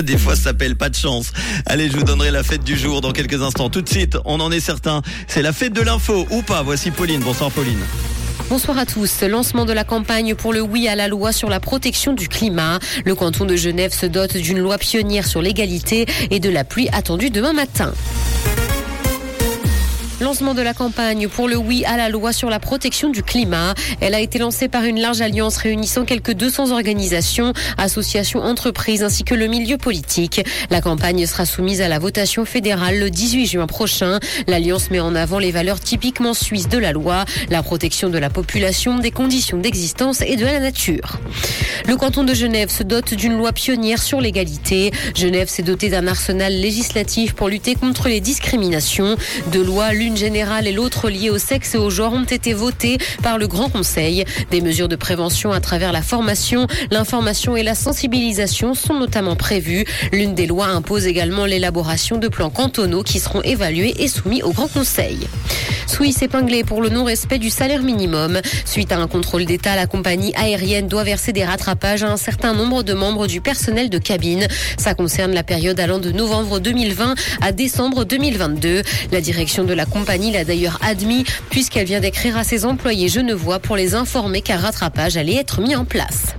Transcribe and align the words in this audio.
Des 0.04 0.16
fois, 0.16 0.34
ça 0.34 0.44
s'appelle 0.44 0.76
pas 0.76 0.88
de 0.88 0.94
chance. 0.94 1.32
Allez, 1.66 1.90
je 1.90 1.96
vous 1.96 2.04
donnerai 2.04 2.30
la 2.30 2.42
fête 2.42 2.64
du 2.64 2.76
jour 2.76 3.00
dans 3.00 3.12
quelques 3.12 3.42
instants. 3.42 3.68
Tout 3.68 3.82
de 3.82 3.88
suite, 3.88 4.16
on 4.24 4.40
en 4.40 4.50
est 4.50 4.60
certain. 4.60 5.02
C'est 5.28 5.42
la 5.42 5.52
fête 5.52 5.72
de 5.72 5.82
l'info 5.82 6.26
ou 6.30 6.42
pas. 6.42 6.62
Voici 6.62 6.90
Pauline. 6.90 7.20
Bonsoir 7.20 7.50
Pauline. 7.50 7.80
Bonsoir 8.48 8.78
à 8.78 8.86
tous. 8.86 9.22
Lancement 9.22 9.64
de 9.64 9.72
la 9.72 9.84
campagne 9.84 10.34
pour 10.34 10.52
le 10.52 10.60
oui 10.60 10.88
à 10.88 10.96
la 10.96 11.06
loi 11.06 11.32
sur 11.32 11.48
la 11.48 11.60
protection 11.60 12.14
du 12.14 12.28
climat. 12.28 12.78
Le 13.04 13.14
canton 13.14 13.44
de 13.44 13.56
Genève 13.56 13.92
se 13.92 14.06
dote 14.06 14.36
d'une 14.36 14.58
loi 14.58 14.78
pionnière 14.78 15.26
sur 15.26 15.42
l'égalité 15.42 16.06
et 16.30 16.40
de 16.40 16.50
la 16.50 16.64
pluie 16.64 16.88
attendue 16.92 17.30
demain 17.30 17.52
matin. 17.52 17.92
Lancement 20.20 20.52
de 20.52 20.60
la 20.60 20.74
campagne 20.74 21.28
pour 21.28 21.48
le 21.48 21.56
oui 21.56 21.82
à 21.86 21.96
la 21.96 22.10
loi 22.10 22.34
sur 22.34 22.50
la 22.50 22.60
protection 22.60 23.08
du 23.08 23.22
climat. 23.22 23.72
Elle 24.02 24.14
a 24.14 24.20
été 24.20 24.38
lancée 24.38 24.68
par 24.68 24.84
une 24.84 25.00
large 25.00 25.22
alliance 25.22 25.56
réunissant 25.56 26.04
quelques 26.04 26.34
200 26.34 26.72
organisations, 26.72 27.54
associations, 27.78 28.40
entreprises 28.42 29.02
ainsi 29.02 29.24
que 29.24 29.34
le 29.34 29.46
milieu 29.46 29.78
politique. 29.78 30.42
La 30.68 30.82
campagne 30.82 31.24
sera 31.24 31.46
soumise 31.46 31.80
à 31.80 31.88
la 31.88 31.98
votation 31.98 32.44
fédérale 32.44 32.98
le 32.98 33.08
18 33.08 33.46
juin 33.46 33.66
prochain. 33.66 34.20
L'alliance 34.46 34.90
met 34.90 35.00
en 35.00 35.14
avant 35.14 35.38
les 35.38 35.52
valeurs 35.52 35.80
typiquement 35.80 36.34
suisses 36.34 36.68
de 36.68 36.76
la 36.76 36.92
loi, 36.92 37.24
la 37.48 37.62
protection 37.62 38.10
de 38.10 38.18
la 38.18 38.28
population, 38.28 38.98
des 38.98 39.12
conditions 39.12 39.56
d'existence 39.56 40.20
et 40.20 40.36
de 40.36 40.44
la 40.44 40.60
nature. 40.60 41.18
Le 41.88 41.96
canton 41.96 42.24
de 42.24 42.34
Genève 42.34 42.68
se 42.68 42.82
dote 42.82 43.14
d'une 43.14 43.38
loi 43.38 43.52
pionnière 43.52 44.02
sur 44.02 44.20
l'égalité. 44.20 44.92
Genève 45.14 45.48
s'est 45.48 45.62
doté 45.62 45.88
d'un 45.88 46.06
arsenal 46.06 46.52
législatif 46.52 47.32
pour 47.32 47.48
lutter 47.48 47.74
contre 47.74 48.08
les 48.08 48.20
discriminations. 48.20 49.16
De 49.50 49.60
lois, 49.60 49.94
générale 50.16 50.66
et 50.66 50.72
l'autre 50.72 51.08
liée 51.08 51.30
au 51.30 51.38
sexe 51.38 51.74
et 51.74 51.78
au 51.78 51.90
genre 51.90 52.12
ont 52.12 52.24
été 52.24 52.52
votées 52.52 52.98
par 53.22 53.38
le 53.38 53.46
Grand 53.46 53.68
Conseil. 53.68 54.24
Des 54.50 54.60
mesures 54.60 54.88
de 54.88 54.96
prévention 54.96 55.52
à 55.52 55.60
travers 55.60 55.92
la 55.92 56.02
formation, 56.02 56.66
l'information 56.90 57.56
et 57.56 57.62
la 57.62 57.74
sensibilisation 57.74 58.74
sont 58.74 58.94
notamment 58.94 59.36
prévues. 59.36 59.84
L'une 60.12 60.34
des 60.34 60.46
lois 60.46 60.66
impose 60.66 61.06
également 61.06 61.46
l'élaboration 61.46 62.18
de 62.18 62.28
plans 62.28 62.50
cantonaux 62.50 63.02
qui 63.02 63.20
seront 63.20 63.42
évalués 63.42 63.94
et 63.98 64.08
soumis 64.08 64.42
au 64.42 64.52
Grand 64.52 64.68
Conseil. 64.68 65.18
Suisse 65.90 66.22
épinglée 66.22 66.62
pour 66.62 66.82
le 66.82 66.88
non-respect 66.88 67.40
du 67.40 67.50
salaire 67.50 67.82
minimum. 67.82 68.40
Suite 68.64 68.92
à 68.92 68.98
un 68.98 69.08
contrôle 69.08 69.44
d'État, 69.44 69.74
la 69.74 69.88
compagnie 69.88 70.32
aérienne 70.36 70.86
doit 70.86 71.02
verser 71.02 71.32
des 71.32 71.44
rattrapages 71.44 72.04
à 72.04 72.12
un 72.12 72.16
certain 72.16 72.54
nombre 72.54 72.84
de 72.84 72.94
membres 72.94 73.26
du 73.26 73.40
personnel 73.40 73.90
de 73.90 73.98
cabine. 73.98 74.46
Ça 74.78 74.94
concerne 74.94 75.32
la 75.32 75.42
période 75.42 75.80
allant 75.80 75.98
de 75.98 76.12
novembre 76.12 76.60
2020 76.60 77.16
à 77.40 77.50
décembre 77.50 78.04
2022. 78.04 78.82
La 79.10 79.20
direction 79.20 79.64
de 79.64 79.74
la 79.74 79.84
compagnie 79.84 80.30
l'a 80.30 80.44
d'ailleurs 80.44 80.78
admis 80.80 81.24
puisqu'elle 81.50 81.86
vient 81.86 82.00
d'écrire 82.00 82.36
à 82.36 82.44
ses 82.44 82.64
employés 82.66 83.08
genevois 83.08 83.58
pour 83.58 83.74
les 83.74 83.96
informer 83.96 84.42
qu'un 84.42 84.58
rattrapage 84.58 85.16
allait 85.16 85.34
être 85.34 85.60
mis 85.60 85.74
en 85.74 85.84
place. 85.84 86.36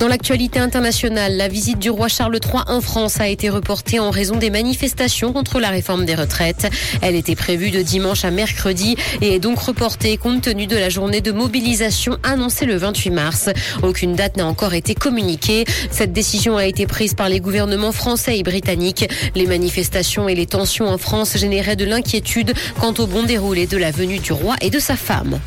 Dans 0.00 0.08
l'actualité 0.08 0.58
internationale, 0.58 1.36
la 1.36 1.46
visite 1.46 1.78
du 1.78 1.90
roi 1.90 2.08
Charles 2.08 2.38
III 2.42 2.62
en 2.68 2.80
France 2.80 3.20
a 3.20 3.28
été 3.28 3.50
reportée 3.50 4.00
en 4.00 4.08
raison 4.08 4.36
des 4.36 4.48
manifestations 4.48 5.34
contre 5.34 5.60
la 5.60 5.68
réforme 5.68 6.06
des 6.06 6.14
retraites. 6.14 6.70
Elle 7.02 7.16
était 7.16 7.34
prévue 7.34 7.70
de 7.70 7.82
dimanche 7.82 8.24
à 8.24 8.30
mercredi 8.30 8.96
et 9.20 9.34
est 9.34 9.38
donc 9.38 9.58
reportée 9.58 10.16
compte 10.16 10.40
tenu 10.40 10.66
de 10.66 10.76
la 10.76 10.88
journée 10.88 11.20
de 11.20 11.32
mobilisation 11.32 12.16
annoncée 12.22 12.64
le 12.64 12.76
28 12.76 13.10
mars. 13.10 13.50
Aucune 13.82 14.14
date 14.14 14.38
n'a 14.38 14.46
encore 14.46 14.72
été 14.72 14.94
communiquée. 14.94 15.66
Cette 15.90 16.14
décision 16.14 16.56
a 16.56 16.64
été 16.64 16.86
prise 16.86 17.12
par 17.12 17.28
les 17.28 17.40
gouvernements 17.40 17.92
français 17.92 18.38
et 18.38 18.42
britanniques. 18.42 19.06
Les 19.34 19.46
manifestations 19.46 20.30
et 20.30 20.34
les 20.34 20.46
tensions 20.46 20.88
en 20.88 20.96
France 20.96 21.36
généraient 21.36 21.76
de 21.76 21.84
l'inquiétude 21.84 22.54
quant 22.80 22.94
au 22.96 23.06
bon 23.06 23.24
déroulé 23.24 23.66
de 23.66 23.76
la 23.76 23.90
venue 23.90 24.18
du 24.18 24.32
roi 24.32 24.56
et 24.62 24.70
de 24.70 24.78
sa 24.78 24.96
femme. 24.96 25.38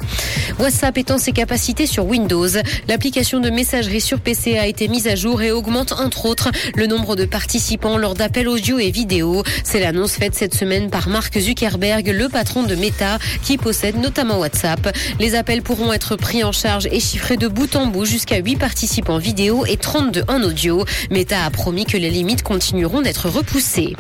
WhatsApp 0.60 0.95
étend 1.00 1.17
ses 1.17 1.32
capacités 1.32 1.88
sur 1.88 2.06
Windows. 2.06 2.50
L'application 2.88 3.40
de 3.40 3.50
messagerie 3.50 4.00
sur 4.00 4.20
PC 4.20 4.42
a 4.52 4.67
été 4.67 4.88
mise 4.88 5.08
à 5.08 5.16
jour 5.16 5.41
et 5.41 5.52
augmente 5.52 5.94
entre 5.94 6.25
autres 6.25 6.49
le 6.75 6.86
nombre 6.86 7.16
de 7.16 7.25
participants 7.25 7.97
lors 7.97 8.13
d'appels 8.13 8.47
audio 8.47 8.77
et 8.77 8.91
vidéo. 8.91 9.44
C'est 9.63 9.80
l'annonce 9.80 10.13
faite 10.13 10.36
cette 10.36 10.53
semaine 10.53 10.89
par 10.89 11.08
Mark 11.08 11.38
Zuckerberg, 11.39 12.08
le 12.08 12.27
patron 12.30 12.64
de 12.64 12.75
Meta, 12.75 13.19
qui 13.41 13.58
possède 13.58 13.97
notamment 13.97 14.39
WhatsApp. 14.39 14.95
Les 15.19 15.36
appels 15.36 15.61
pourront 15.61 15.93
être 15.93 16.15
pris 16.15 16.43
en 16.43 16.52
charge 16.52 16.87
et 16.92 16.99
chiffrés 16.99 17.37
de 17.37 17.48
bout 17.48 17.76
en 17.76 17.87
bout 17.87 18.05
jusqu'à 18.05 18.37
8 18.37 18.58
participants 18.58 19.17
vidéo 19.17 19.65
et 19.65 19.77
32 19.77 20.23
en 20.27 20.43
audio. 20.43 20.86
Meta 21.09 21.45
a 21.45 21.49
promis 21.49 21.86
que 21.86 21.98
les 21.98 22.09
limites 22.09 22.43
continueront 22.43 23.02
d'être 23.02 23.30
repoussées. 23.30 23.95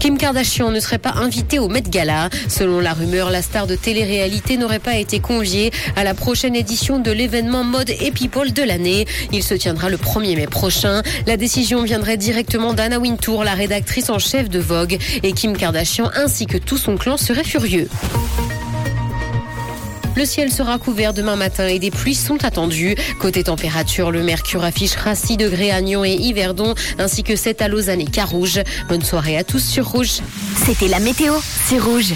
Kim 0.00 0.16
Kardashian 0.16 0.70
ne 0.70 0.80
serait 0.80 0.98
pas 0.98 1.12
invitée 1.16 1.58
au 1.58 1.68
Met 1.68 1.82
Gala. 1.82 2.30
Selon 2.48 2.80
la 2.80 2.94
rumeur, 2.94 3.30
la 3.30 3.42
star 3.42 3.66
de 3.66 3.76
télé-réalité 3.76 4.56
n'aurait 4.56 4.78
pas 4.78 4.96
été 4.96 5.20
conviée 5.20 5.70
à 5.94 6.04
la 6.04 6.14
prochaine 6.14 6.56
édition 6.56 6.98
de 6.98 7.10
l'événement 7.10 7.64
mode 7.64 7.90
et 7.90 8.10
people 8.10 8.52
de 8.52 8.62
l'année. 8.62 9.06
Il 9.32 9.42
se 9.42 9.54
tiendra 9.60 9.90
le 9.90 9.98
1er 9.98 10.36
mai 10.36 10.46
prochain. 10.46 11.02
La 11.26 11.36
décision 11.36 11.82
viendrait 11.82 12.16
directement 12.16 12.72
d'Anna 12.72 12.98
Wintour, 12.98 13.44
la 13.44 13.52
rédactrice 13.52 14.08
en 14.08 14.18
chef 14.18 14.48
de 14.48 14.58
Vogue, 14.58 14.96
et 15.22 15.32
Kim 15.32 15.56
Kardashian 15.56 16.10
ainsi 16.16 16.46
que 16.46 16.56
tout 16.56 16.78
son 16.78 16.96
clan 16.96 17.18
seraient 17.18 17.44
furieux. 17.44 17.88
Le 20.16 20.24
ciel 20.24 20.50
sera 20.50 20.78
couvert 20.78 21.14
demain 21.14 21.36
matin 21.36 21.66
et 21.66 21.78
des 21.78 21.90
pluies 21.90 22.14
sont 22.14 22.44
attendues. 22.44 22.94
Côté 23.20 23.44
température, 23.44 24.10
le 24.10 24.22
mercure 24.22 24.64
affichera 24.64 25.14
6 25.14 25.36
degrés 25.36 25.70
à 25.70 25.80
Nyon 25.80 26.04
et 26.04 26.14
Yverdon, 26.14 26.74
ainsi 26.98 27.22
que 27.22 27.36
7 27.36 27.62
à 27.62 27.68
Lausanne 27.68 28.00
et 28.00 28.06
Carouge. 28.06 28.60
Bonne 28.88 29.04
soirée 29.04 29.36
à 29.36 29.44
tous 29.44 29.64
sur 29.64 29.88
Rouge. 29.88 30.20
C'était 30.66 30.88
la 30.88 31.00
météo, 31.00 31.34
c'est 31.66 31.78
Rouge. 31.78 32.08